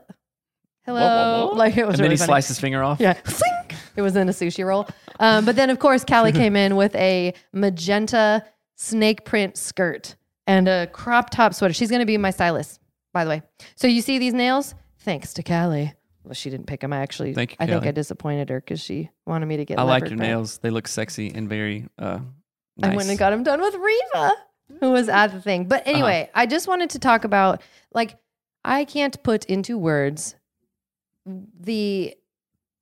[0.85, 1.01] hello.
[1.01, 1.57] Whoa, whoa, whoa.
[1.57, 2.27] Like it was and then really he funny.
[2.29, 3.01] sliced his finger off.
[3.01, 3.75] Yeah, Slink!
[3.97, 4.89] it was in a sushi roll.
[5.19, 8.45] Um, but then of course Callie came in with a magenta
[8.77, 10.17] snake print skirt
[10.47, 11.75] and a crop top sweater.
[11.75, 12.81] She's going to be my stylist,
[13.13, 13.43] by the way.
[13.77, 14.75] So you see these nails?
[15.01, 15.95] Thanks to Callie.
[16.25, 16.93] Well, she didn't pick them.
[16.93, 17.87] I actually, Thank you, I think.
[17.87, 19.79] I disappointed her because she wanted me to get.
[19.79, 20.31] I like leopard your print.
[20.31, 20.59] nails.
[20.59, 22.19] They look sexy and very uh,
[22.77, 22.93] nice.
[22.93, 24.33] I went and got him done with Reva,
[24.81, 25.65] who was at the thing.
[25.65, 27.63] But anyway, I just wanted to talk about
[27.95, 28.17] like
[28.65, 30.35] I can't put into words
[31.27, 32.15] the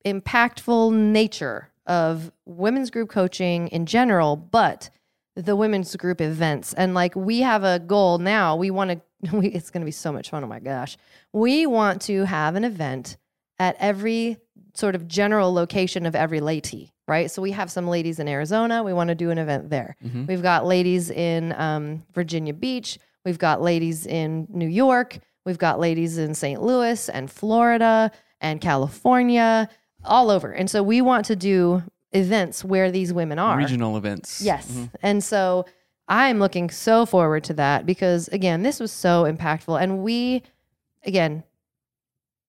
[0.05, 4.89] impactful nature of women's group coaching in general, but
[5.35, 6.73] the women's group events.
[6.73, 8.55] And like we have a goal now.
[8.55, 9.01] We want to
[9.35, 10.43] we, it's going to be so much fun.
[10.43, 10.97] Oh my gosh.
[11.33, 13.17] We want to have an event
[13.57, 14.37] at every
[14.73, 17.29] sort of general location of every laity, right?
[17.29, 18.83] So we have some ladies in Arizona.
[18.83, 19.97] We want to do an event there.
[20.25, 22.97] We've got ladies in um, Virginia Beach.
[23.25, 25.19] We've got ladies in New York.
[25.45, 26.61] We've got ladies in St.
[26.61, 29.69] Louis and Florida and California,
[30.03, 30.51] all over.
[30.51, 33.57] And so we want to do events where these women are.
[33.57, 34.41] regional events.
[34.41, 34.69] Yes.
[34.69, 34.85] Mm-hmm.
[35.01, 35.65] And so
[36.07, 39.81] I'm looking so forward to that because, again, this was so impactful.
[39.81, 40.43] And we,
[41.03, 41.43] again,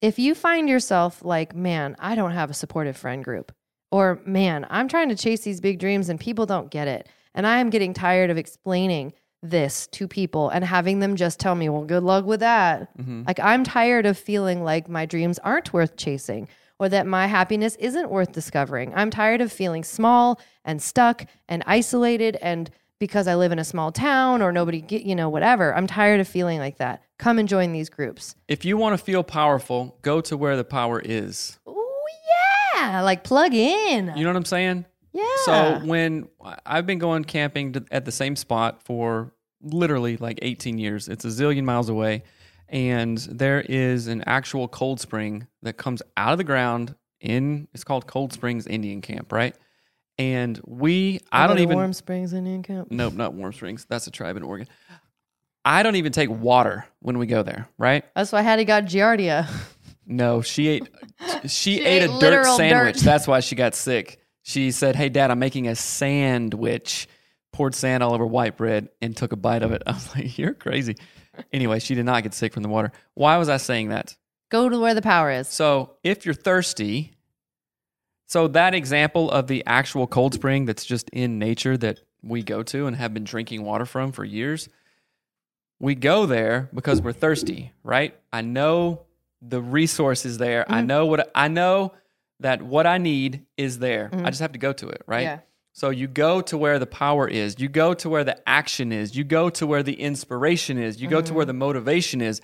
[0.00, 3.52] if you find yourself like, man, I don't have a supportive friend group,
[3.90, 7.08] or man, I'm trying to chase these big dreams and people don't get it.
[7.34, 11.54] And I am getting tired of explaining this to people and having them just tell
[11.54, 12.96] me, well, good luck with that.
[12.98, 13.24] Mm-hmm.
[13.26, 16.48] Like, I'm tired of feeling like my dreams aren't worth chasing
[16.78, 18.92] or that my happiness isn't worth discovering.
[18.94, 23.64] I'm tired of feeling small and stuck and isolated and because I live in a
[23.64, 25.74] small town or nobody get, you know, whatever.
[25.74, 27.02] I'm tired of feeling like that.
[27.18, 28.34] Come and join these groups.
[28.46, 31.58] If you want to feel powerful, go to where the power is.
[31.66, 32.06] Oh
[32.76, 34.12] Yeah, like plug in.
[34.16, 34.84] You know what I'm saying?
[35.12, 35.24] Yeah.
[35.44, 36.28] So when
[36.64, 41.24] I've been going camping to, at the same spot for literally like 18 years, it's
[41.24, 42.22] a zillion miles away,
[42.68, 47.68] and there is an actual cold spring that comes out of the ground in.
[47.74, 49.56] It's called Cold Springs Indian Camp, right?
[50.18, 51.76] And we, I don't even.
[51.76, 52.90] Warm Springs Indian Camp.
[52.90, 53.86] Nope, not Warm Springs.
[53.88, 54.68] That's a tribe in Oregon.
[55.64, 58.02] I don't even take water when we go there, right?
[58.06, 59.48] Oh, That's why Hattie got Giardia.
[60.06, 60.88] No, she ate
[61.46, 62.96] she, ate, ate a dirt sandwich.
[62.96, 63.04] dirt.
[63.04, 64.19] That's why she got sick.
[64.50, 67.08] She said, "Hey dad, I'm making a sandwich."
[67.52, 69.82] Poured sand all over white bread and took a bite of it.
[69.86, 70.96] I was like, "You're crazy."
[71.52, 72.90] Anyway, she did not get sick from the water.
[73.14, 74.16] Why was I saying that?
[74.50, 75.46] Go to where the power is.
[75.46, 77.12] So, if you're thirsty,
[78.26, 82.64] so that example of the actual cold spring that's just in nature that we go
[82.64, 84.68] to and have been drinking water from for years,
[85.78, 88.16] we go there because we're thirsty, right?
[88.32, 89.02] I know
[89.40, 90.62] the resource is there.
[90.62, 90.74] Mm-hmm.
[90.74, 91.92] I know what I know
[92.40, 94.10] that what I need is there.
[94.12, 95.18] I just have to go to it, right?
[95.26, 95.34] Mm-hmm.
[95.36, 95.40] Yeah.
[95.72, 97.56] So you go to where the power is.
[97.60, 99.16] You go to where the action is.
[99.16, 101.00] You go to where the inspiration is.
[101.00, 101.48] You go to where Mm-hmm.
[101.48, 102.40] the motivation is.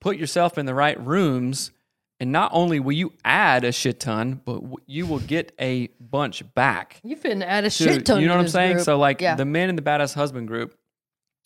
[0.00, 1.72] Put yourself in the right rooms,
[2.20, 6.42] and not only will you add a shit ton, but you will get a bunch
[6.54, 7.00] back.
[7.04, 8.20] You finna add a to- shit ton.
[8.22, 8.72] you know what I'm saying?
[8.76, 8.84] group.
[8.86, 9.34] So like yeah.
[9.34, 10.74] the men in the badass husband group,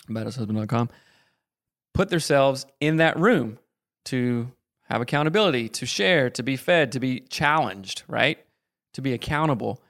[0.08, 0.88] badasshusband.com,
[1.94, 3.58] put themselves in that room
[4.06, 4.50] to
[4.84, 8.38] have accountability, to share, to be fed, to be challenged, right?
[8.94, 9.82] To be accountable.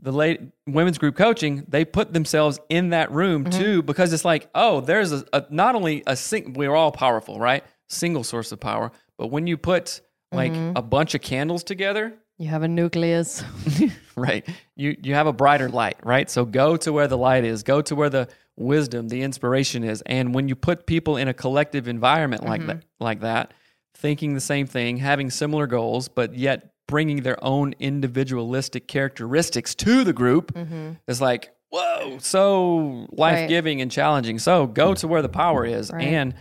[0.00, 3.58] The late women's group coaching, they put themselves in that room Mm-hmm.
[3.60, 7.38] too, because it's like, oh, there's a, a not only a sing, we're all powerful,
[7.38, 7.64] right?
[7.88, 10.00] Single source of power, but when you put
[10.32, 10.76] like Mm-hmm.
[10.76, 13.42] a bunch of candles together, you have a nucleus.
[14.16, 17.62] right you you have a brighter light right so go to where the light is
[17.62, 21.34] go to where the wisdom the inspiration is and when you put people in a
[21.34, 23.52] collective environment like that like that
[23.96, 30.04] thinking the same thing having similar goals but yet bringing their own individualistic characteristics to
[30.04, 30.56] the group
[31.08, 34.38] is like whoa so life-giving and challenging.
[34.38, 35.90] So go to where the power is.
[35.90, 36.06] Right.
[36.06, 36.34] and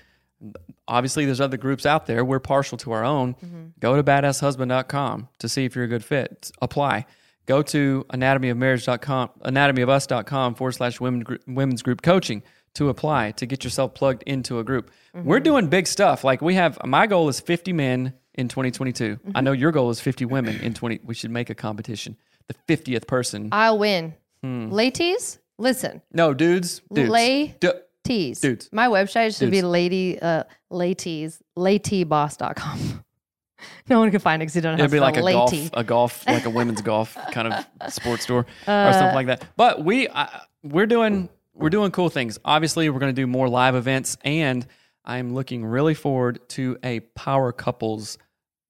[0.88, 2.24] obviously there's other groups out there.
[2.24, 3.34] We're partial to our own.
[3.36, 3.64] Mm-hmm.
[3.80, 6.52] go to badasshusband.com to see if you're a good fit.
[6.62, 7.06] Apply.
[7.46, 12.44] Go to anatomyofmarriage.com anatomyofus.com forward slash women, women's group coaching
[12.76, 15.28] to apply to get yourself plugged into a group Mm-hmm.
[15.30, 19.40] we're doing big stuff like we have my goal is 50 men in 2022 i
[19.42, 23.08] know your goal is 50 women in 20 we should make a competition the 50th
[23.08, 24.14] person I'll win.
[24.44, 24.70] Hmm.
[24.70, 26.02] Ladies, listen.
[26.14, 28.40] no dudes dudes Lay- Du- Tees.
[28.40, 28.70] Dudes.
[28.72, 33.04] My website should be lady uh latees lateboss.com.
[33.90, 34.80] no one can find it because you don't have.
[34.82, 38.42] It'd be like a golf, a golf, like a women's golf kind of sports store
[38.68, 39.46] or Uh, something like that.
[39.58, 40.28] But we, uh,
[40.64, 42.38] we're doing, we're doing cool things.
[42.46, 44.66] Obviously, we're going to do more live events, and
[45.04, 48.18] I'm looking really forward to a power couples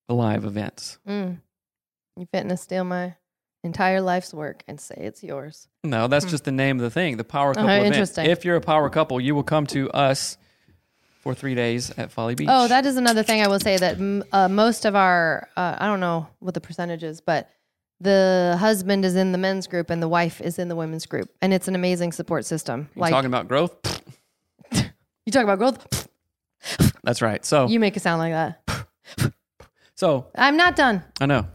[0.08, 1.00] live events.
[1.08, 1.40] Mm.
[2.16, 3.16] You fitting to steal my
[3.64, 5.68] entire life's work and say it's yours.
[5.84, 7.96] No, that's just the name of the thing, the power couple Okay, event.
[7.96, 8.26] interesting.
[8.28, 10.38] If you're a power couple, you will come to us
[11.20, 12.48] for three days at Folly Beach.
[12.50, 15.88] Oh, that is another thing I will say that uh, most of our, uh, I
[15.88, 17.50] don't know what the percentage is, but
[18.00, 21.30] the husband is in the men's group and the wife is in the women's group.
[21.42, 22.90] And it's an amazing support system.
[22.96, 23.76] You Like talking about growth?
[24.72, 26.08] you talk about growth,
[27.04, 27.44] That's right.
[27.46, 29.34] So, you make it sound like that.
[29.96, 31.04] so I'm not done.
[31.22, 31.48] I know.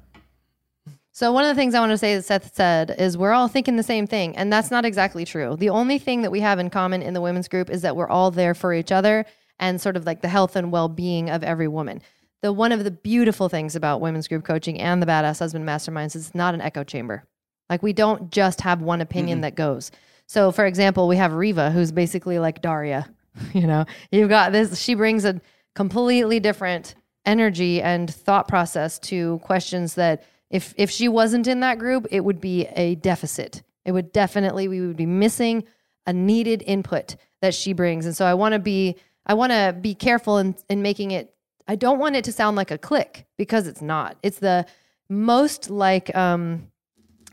[1.12, 3.46] So one of the things I want to say that Seth said is we're all
[3.46, 5.54] thinking the same thing, and that's not exactly true.
[5.54, 8.08] The only thing that we have in common in the women's group is that we're
[8.08, 9.26] all there for each other
[9.58, 12.00] and sort of like the health and well-being of every woman.
[12.42, 16.16] The one of the beautiful things about women's group coaching and the badass husband masterminds
[16.16, 17.24] is it's not an echo chamber.
[17.68, 19.90] Like we don't just have one opinion that goes.
[20.26, 23.08] So for example, we have Riva who's basically like Daria.
[23.54, 25.40] You know, you've got this she brings a
[25.76, 31.78] completely different energy and thought process to questions that if if she wasn't in that
[31.78, 33.62] group, it would be a deficit.
[33.84, 35.64] It would definitely we would be missing
[36.06, 38.04] a needed input that she brings.
[38.04, 41.32] And so I want to be I want to be careful in in making it
[41.68, 44.16] I don't want it to sound like a click because it's not.
[44.22, 44.66] It's the
[45.08, 46.68] most like um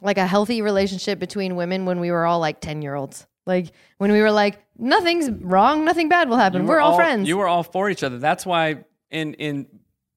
[0.01, 3.25] like a healthy relationship between women when we were all like 10 year olds.
[3.47, 6.61] Like when we were like, nothing's wrong, nothing bad will happen.
[6.63, 7.27] You We're were all, friends.
[7.27, 8.19] You were all for each other.
[8.19, 9.67] That's why in in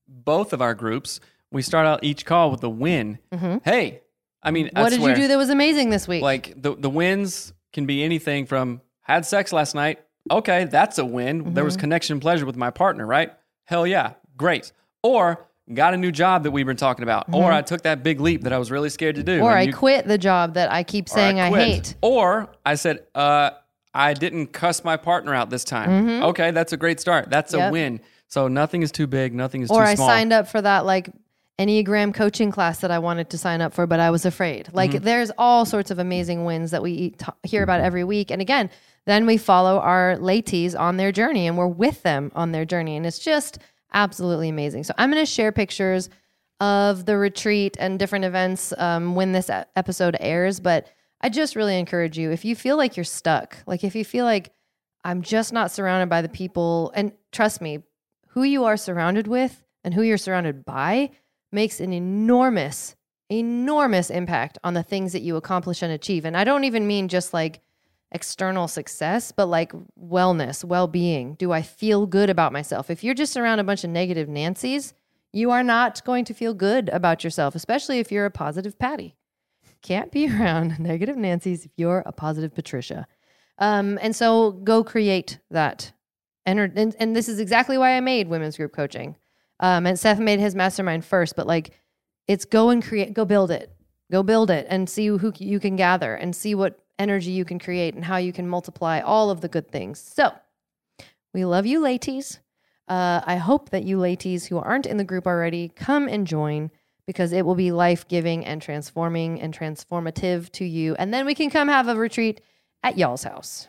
[0.09, 1.20] both of our groups,
[1.53, 3.18] we start out each call with a win.
[3.64, 4.03] Hey,
[4.42, 4.81] I mean, I Mm-hmm.
[4.83, 6.23] what did swear, you do that was amazing this week?
[6.23, 10.01] Like the the wins can be anything from had sex last night.
[10.31, 11.55] Okay, that's a win.
[11.55, 11.81] There was Mm-hmm.
[11.81, 13.33] connection and pleasure with my partner, right?
[13.70, 14.72] Hell yeah, great.
[15.04, 17.33] Or got a new job that we've been talking about.
[17.33, 19.35] Or I took that big leap that I was really scared to do.
[19.37, 19.44] Mm-hmm.
[19.44, 21.62] or I you- quit the job that I keep saying I, quit.
[21.62, 21.94] hate.
[22.02, 23.50] Or I said, uh,
[23.94, 26.22] I didn't cuss my partner out this time.
[26.24, 27.30] Okay, that's a great start.
[27.30, 27.61] That's Mm-hmm.
[27.61, 27.68] Yep.
[27.68, 28.00] a win.
[28.26, 30.09] So nothing is too big, nothing is Or too small.
[30.09, 31.09] Or I signed up for that like
[31.61, 34.68] Enneagram coaching class that I wanted to sign up for, but I was afraid.
[34.72, 38.30] Like there's all sorts of amazing wins that we eat- t- hear about every week.
[38.33, 38.70] And again,
[39.07, 42.97] then we follow our latees on their journey and we're with them on their journey.
[42.97, 43.59] And it's just
[43.93, 44.85] absolutely amazing.
[44.85, 46.11] So I'm going to share pictures
[46.61, 50.61] of the retreat and different events um, when this episode airs.
[50.61, 50.87] But
[51.21, 54.25] I just really encourage you if you feel like you're stuck, like if you feel
[54.25, 54.53] like
[55.05, 57.83] I'm just not surrounded by the people, and trust me,
[58.29, 61.11] who you are surrounded with and who you're surrounded by
[61.51, 62.95] makes an enormous,
[63.29, 66.25] enormous impact on the things that you accomplish and achieve.
[66.25, 67.61] And I don't even mean just like
[68.12, 71.35] external success, but like wellness, well being.
[71.35, 72.90] Do I feel good about myself?
[72.90, 74.94] If you're just around a bunch of negative Nancy's,
[75.33, 79.16] you are not going to feel good about yourself, especially if you're a positive Patty.
[79.83, 83.07] Can't be around negative Nancy's if you're a positive Patricia.
[83.59, 85.92] Um, and so go create that.
[86.49, 89.16] Ener- and, and this is exactly why I made women's group coaching.
[89.61, 91.79] Um, and Seth made his mastermind first, but like
[92.27, 93.70] it's go and create, go build it,
[94.11, 97.59] go build it and see who you can gather and see what energy you can
[97.59, 99.99] create and how you can multiply all of the good things.
[99.99, 100.33] So
[101.35, 102.39] we love you, ladies.
[102.89, 106.71] Uh, I hope that you ladies who aren't in the group already come and join
[107.07, 110.95] because it will be life giving and transforming and transformative to you.
[110.97, 112.41] And then we can come have a retreat
[112.83, 113.67] at y'all's house.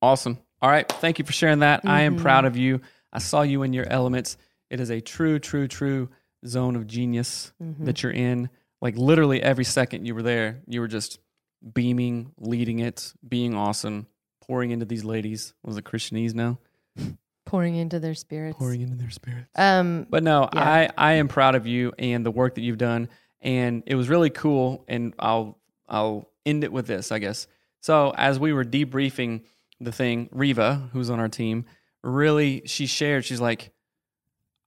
[0.00, 0.38] Awesome.
[0.60, 0.88] All right.
[0.88, 1.80] Thank you for sharing that.
[1.84, 2.14] I Mm-hmm.
[2.14, 2.80] am proud of you.
[3.12, 4.36] I saw you in your elements.
[4.70, 6.08] It is a true, true, true
[6.46, 7.84] zone of genius Mm-hmm.
[7.84, 8.48] that you're in.
[8.80, 11.18] Like literally every second you were there, you were just
[11.74, 14.06] beaming, leading it, being awesome,
[14.40, 15.54] pouring into these ladies.
[15.62, 16.58] Was it Christianese now?
[17.44, 18.56] Pouring into their spirits.
[18.58, 19.48] Pouring into their spirits.
[19.56, 20.60] Um, But no, Yeah.
[20.70, 23.08] I I am proud of you and the work that you've done,
[23.40, 24.84] and it was really cool.
[24.88, 27.46] And I'll I'll end it with this, I guess.
[27.80, 29.42] So as we were debriefing
[29.80, 31.64] the thing, Reva, who's on our team,
[32.02, 33.24] really she shared.
[33.24, 33.72] She's like,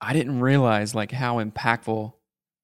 [0.01, 2.13] I didn't realize like how impactful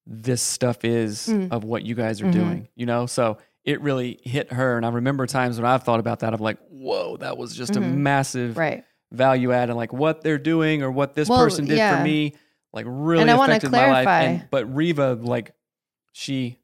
[0.05, 1.51] this stuff is Mm.
[1.51, 2.31] of what you guys are Mhm.
[2.33, 2.67] doing.
[2.75, 4.77] You know, so it really hit her.
[4.77, 7.75] And I remember times when I've thought about that of like, whoa, that was just
[7.75, 7.97] a Mhm.
[7.97, 8.83] massive right.
[9.11, 11.97] value add and like what they're doing or what this Well, person did yeah.
[11.97, 12.33] for me
[12.73, 15.53] like really And affected my life and, but Reva like
[16.13, 16.57] she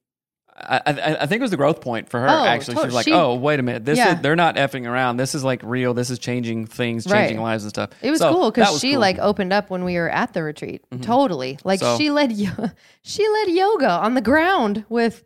[0.59, 2.85] I, I, I think it was the growth point for her Oh, actually to- she
[2.87, 4.15] was like she- oh wait a minute this Yeah.
[4.15, 7.27] is they're not effing around this is like real this is changing things Right.
[7.27, 9.01] changing lives and stuff It was So, cool because she cool.
[9.01, 10.83] like opened up when we were at the retreat.
[11.01, 12.31] Totally, like So- she led
[13.03, 15.23] she led yoga on the ground with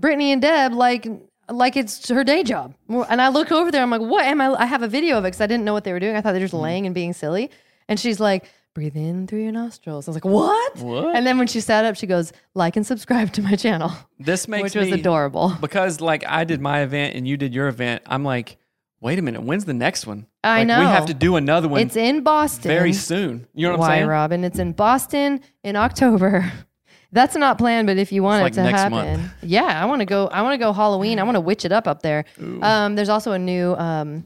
[0.00, 1.06] Brittany and Deb, like
[1.48, 2.74] like it's her day job.
[2.88, 4.54] And I look over there, I'm like, what am I?
[4.54, 6.16] I have a video of it because I didn't know what they were doing.
[6.16, 6.62] I thought they were just Mm-hmm.
[6.62, 7.50] laying and being silly.
[7.88, 10.06] And she's like, breathe in through your nostrils.
[10.06, 10.76] I was like, what?
[10.78, 11.16] What?
[11.16, 14.46] And then when she sat up, she goes, like and subscribe to my channel, this
[14.46, 15.56] makes which was me adorable.
[15.60, 18.56] because like i did my event and you did your event i'm like
[19.00, 21.80] wait a minute when's the next one I Like, we have to do another one
[21.80, 22.68] It's in Boston.
[22.68, 24.44] very soon you know what i'm Why, saying Robin?
[24.44, 26.50] It's in Boston in October.
[27.12, 29.32] That's not planned, but if you want It's it like to next happen, month.
[29.42, 30.28] yeah, I want to go.
[30.28, 31.18] I want to go Halloween.
[31.18, 32.24] I want to witch it up up there.
[32.62, 34.24] Um, there's also a new um,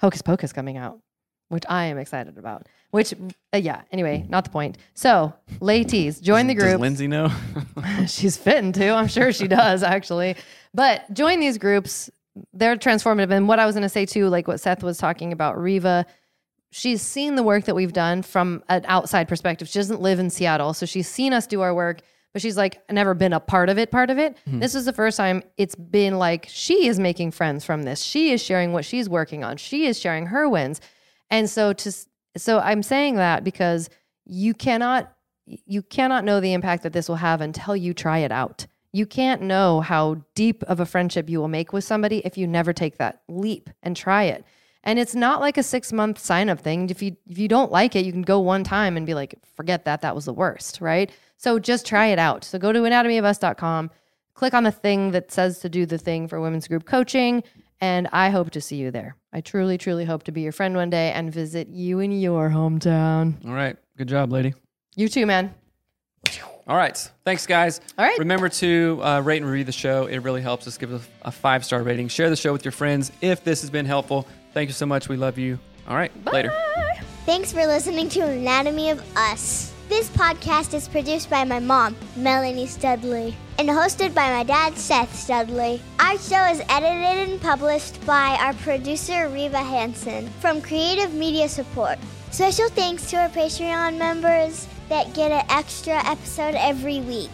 [0.00, 0.98] Hocus Pocus coming out,
[1.48, 2.66] which I am excited about.
[2.90, 3.12] Which,
[3.54, 3.82] uh, yeah.
[3.92, 4.78] Anyway, not the point.
[4.94, 6.64] So, ladies, join the group.
[6.64, 6.80] does group.
[6.80, 7.30] lindsay know
[8.06, 8.90] She's fitting too.
[8.90, 10.36] I'm sure she does actually.
[10.74, 12.08] But join these groups.
[12.52, 13.30] They're transformative.
[13.30, 16.06] And what I was going to say too, like what Seth was talking about, Reva,
[16.70, 19.68] she's seen the work that we've done from an outside perspective.
[19.68, 22.00] She doesn't live in Seattle, so she's seen us do our work,
[22.32, 23.90] but she's like never been a part of it.
[23.90, 24.36] Part of it.
[24.46, 24.60] Hmm.
[24.60, 28.02] This is the first time it's been like she is making friends from this.
[28.02, 29.56] She is sharing what she's working on.
[29.56, 30.80] She is sharing her wins,
[31.30, 31.92] and so to
[32.36, 33.88] so I'm saying that because
[34.24, 35.12] you cannot
[35.46, 38.66] you cannot know the impact that this will have until you try it out.
[38.92, 42.46] You can't know how deep of a friendship you will make with somebody if you
[42.46, 44.44] never take that leap and try it.
[44.84, 46.88] And it's not like a six month sign up thing.
[46.88, 49.34] If you if you don't like it, you can go one time and be like,
[49.56, 51.10] forget that, that was the worst, right?
[51.36, 52.44] So just try it out.
[52.44, 53.90] So go to anatomyofus.com,
[54.34, 57.42] click on the thing that says to do the thing for women's group coaching,
[57.80, 59.16] and I hope to see you there.
[59.32, 62.48] I truly, truly hope to be your friend one day and visit you in your
[62.50, 63.44] hometown.
[63.46, 64.54] all right good job lady
[64.96, 65.54] You too, man.
[66.68, 67.10] All right.
[67.24, 67.80] Thanks, guys.
[67.96, 68.18] All right.
[68.18, 70.06] Remember to uh, rate and review the show.
[70.06, 70.76] It really helps us.
[70.76, 72.08] Give us a, a five star rating.
[72.08, 74.28] Share the show with your friends if this has been helpful.
[74.52, 75.08] Thank you so much.
[75.08, 75.58] We love you.
[75.88, 76.12] All right.
[76.30, 76.52] Later.
[77.24, 79.72] Thanks for listening to Anatomy of Us.
[79.88, 85.14] This podcast is produced by my mom, Melanie Studley, and hosted by my dad, Seth
[85.14, 85.80] Studley.
[85.98, 91.98] Our show is edited and published by our producer, Reva Hansen, from Creative Media Support.
[92.30, 97.30] Special thanks to our Patreon members that get an extra episode every week.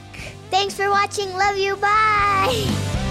[0.51, 1.33] Thanks for watching.
[1.33, 1.77] Love you.
[1.77, 3.01] Bye.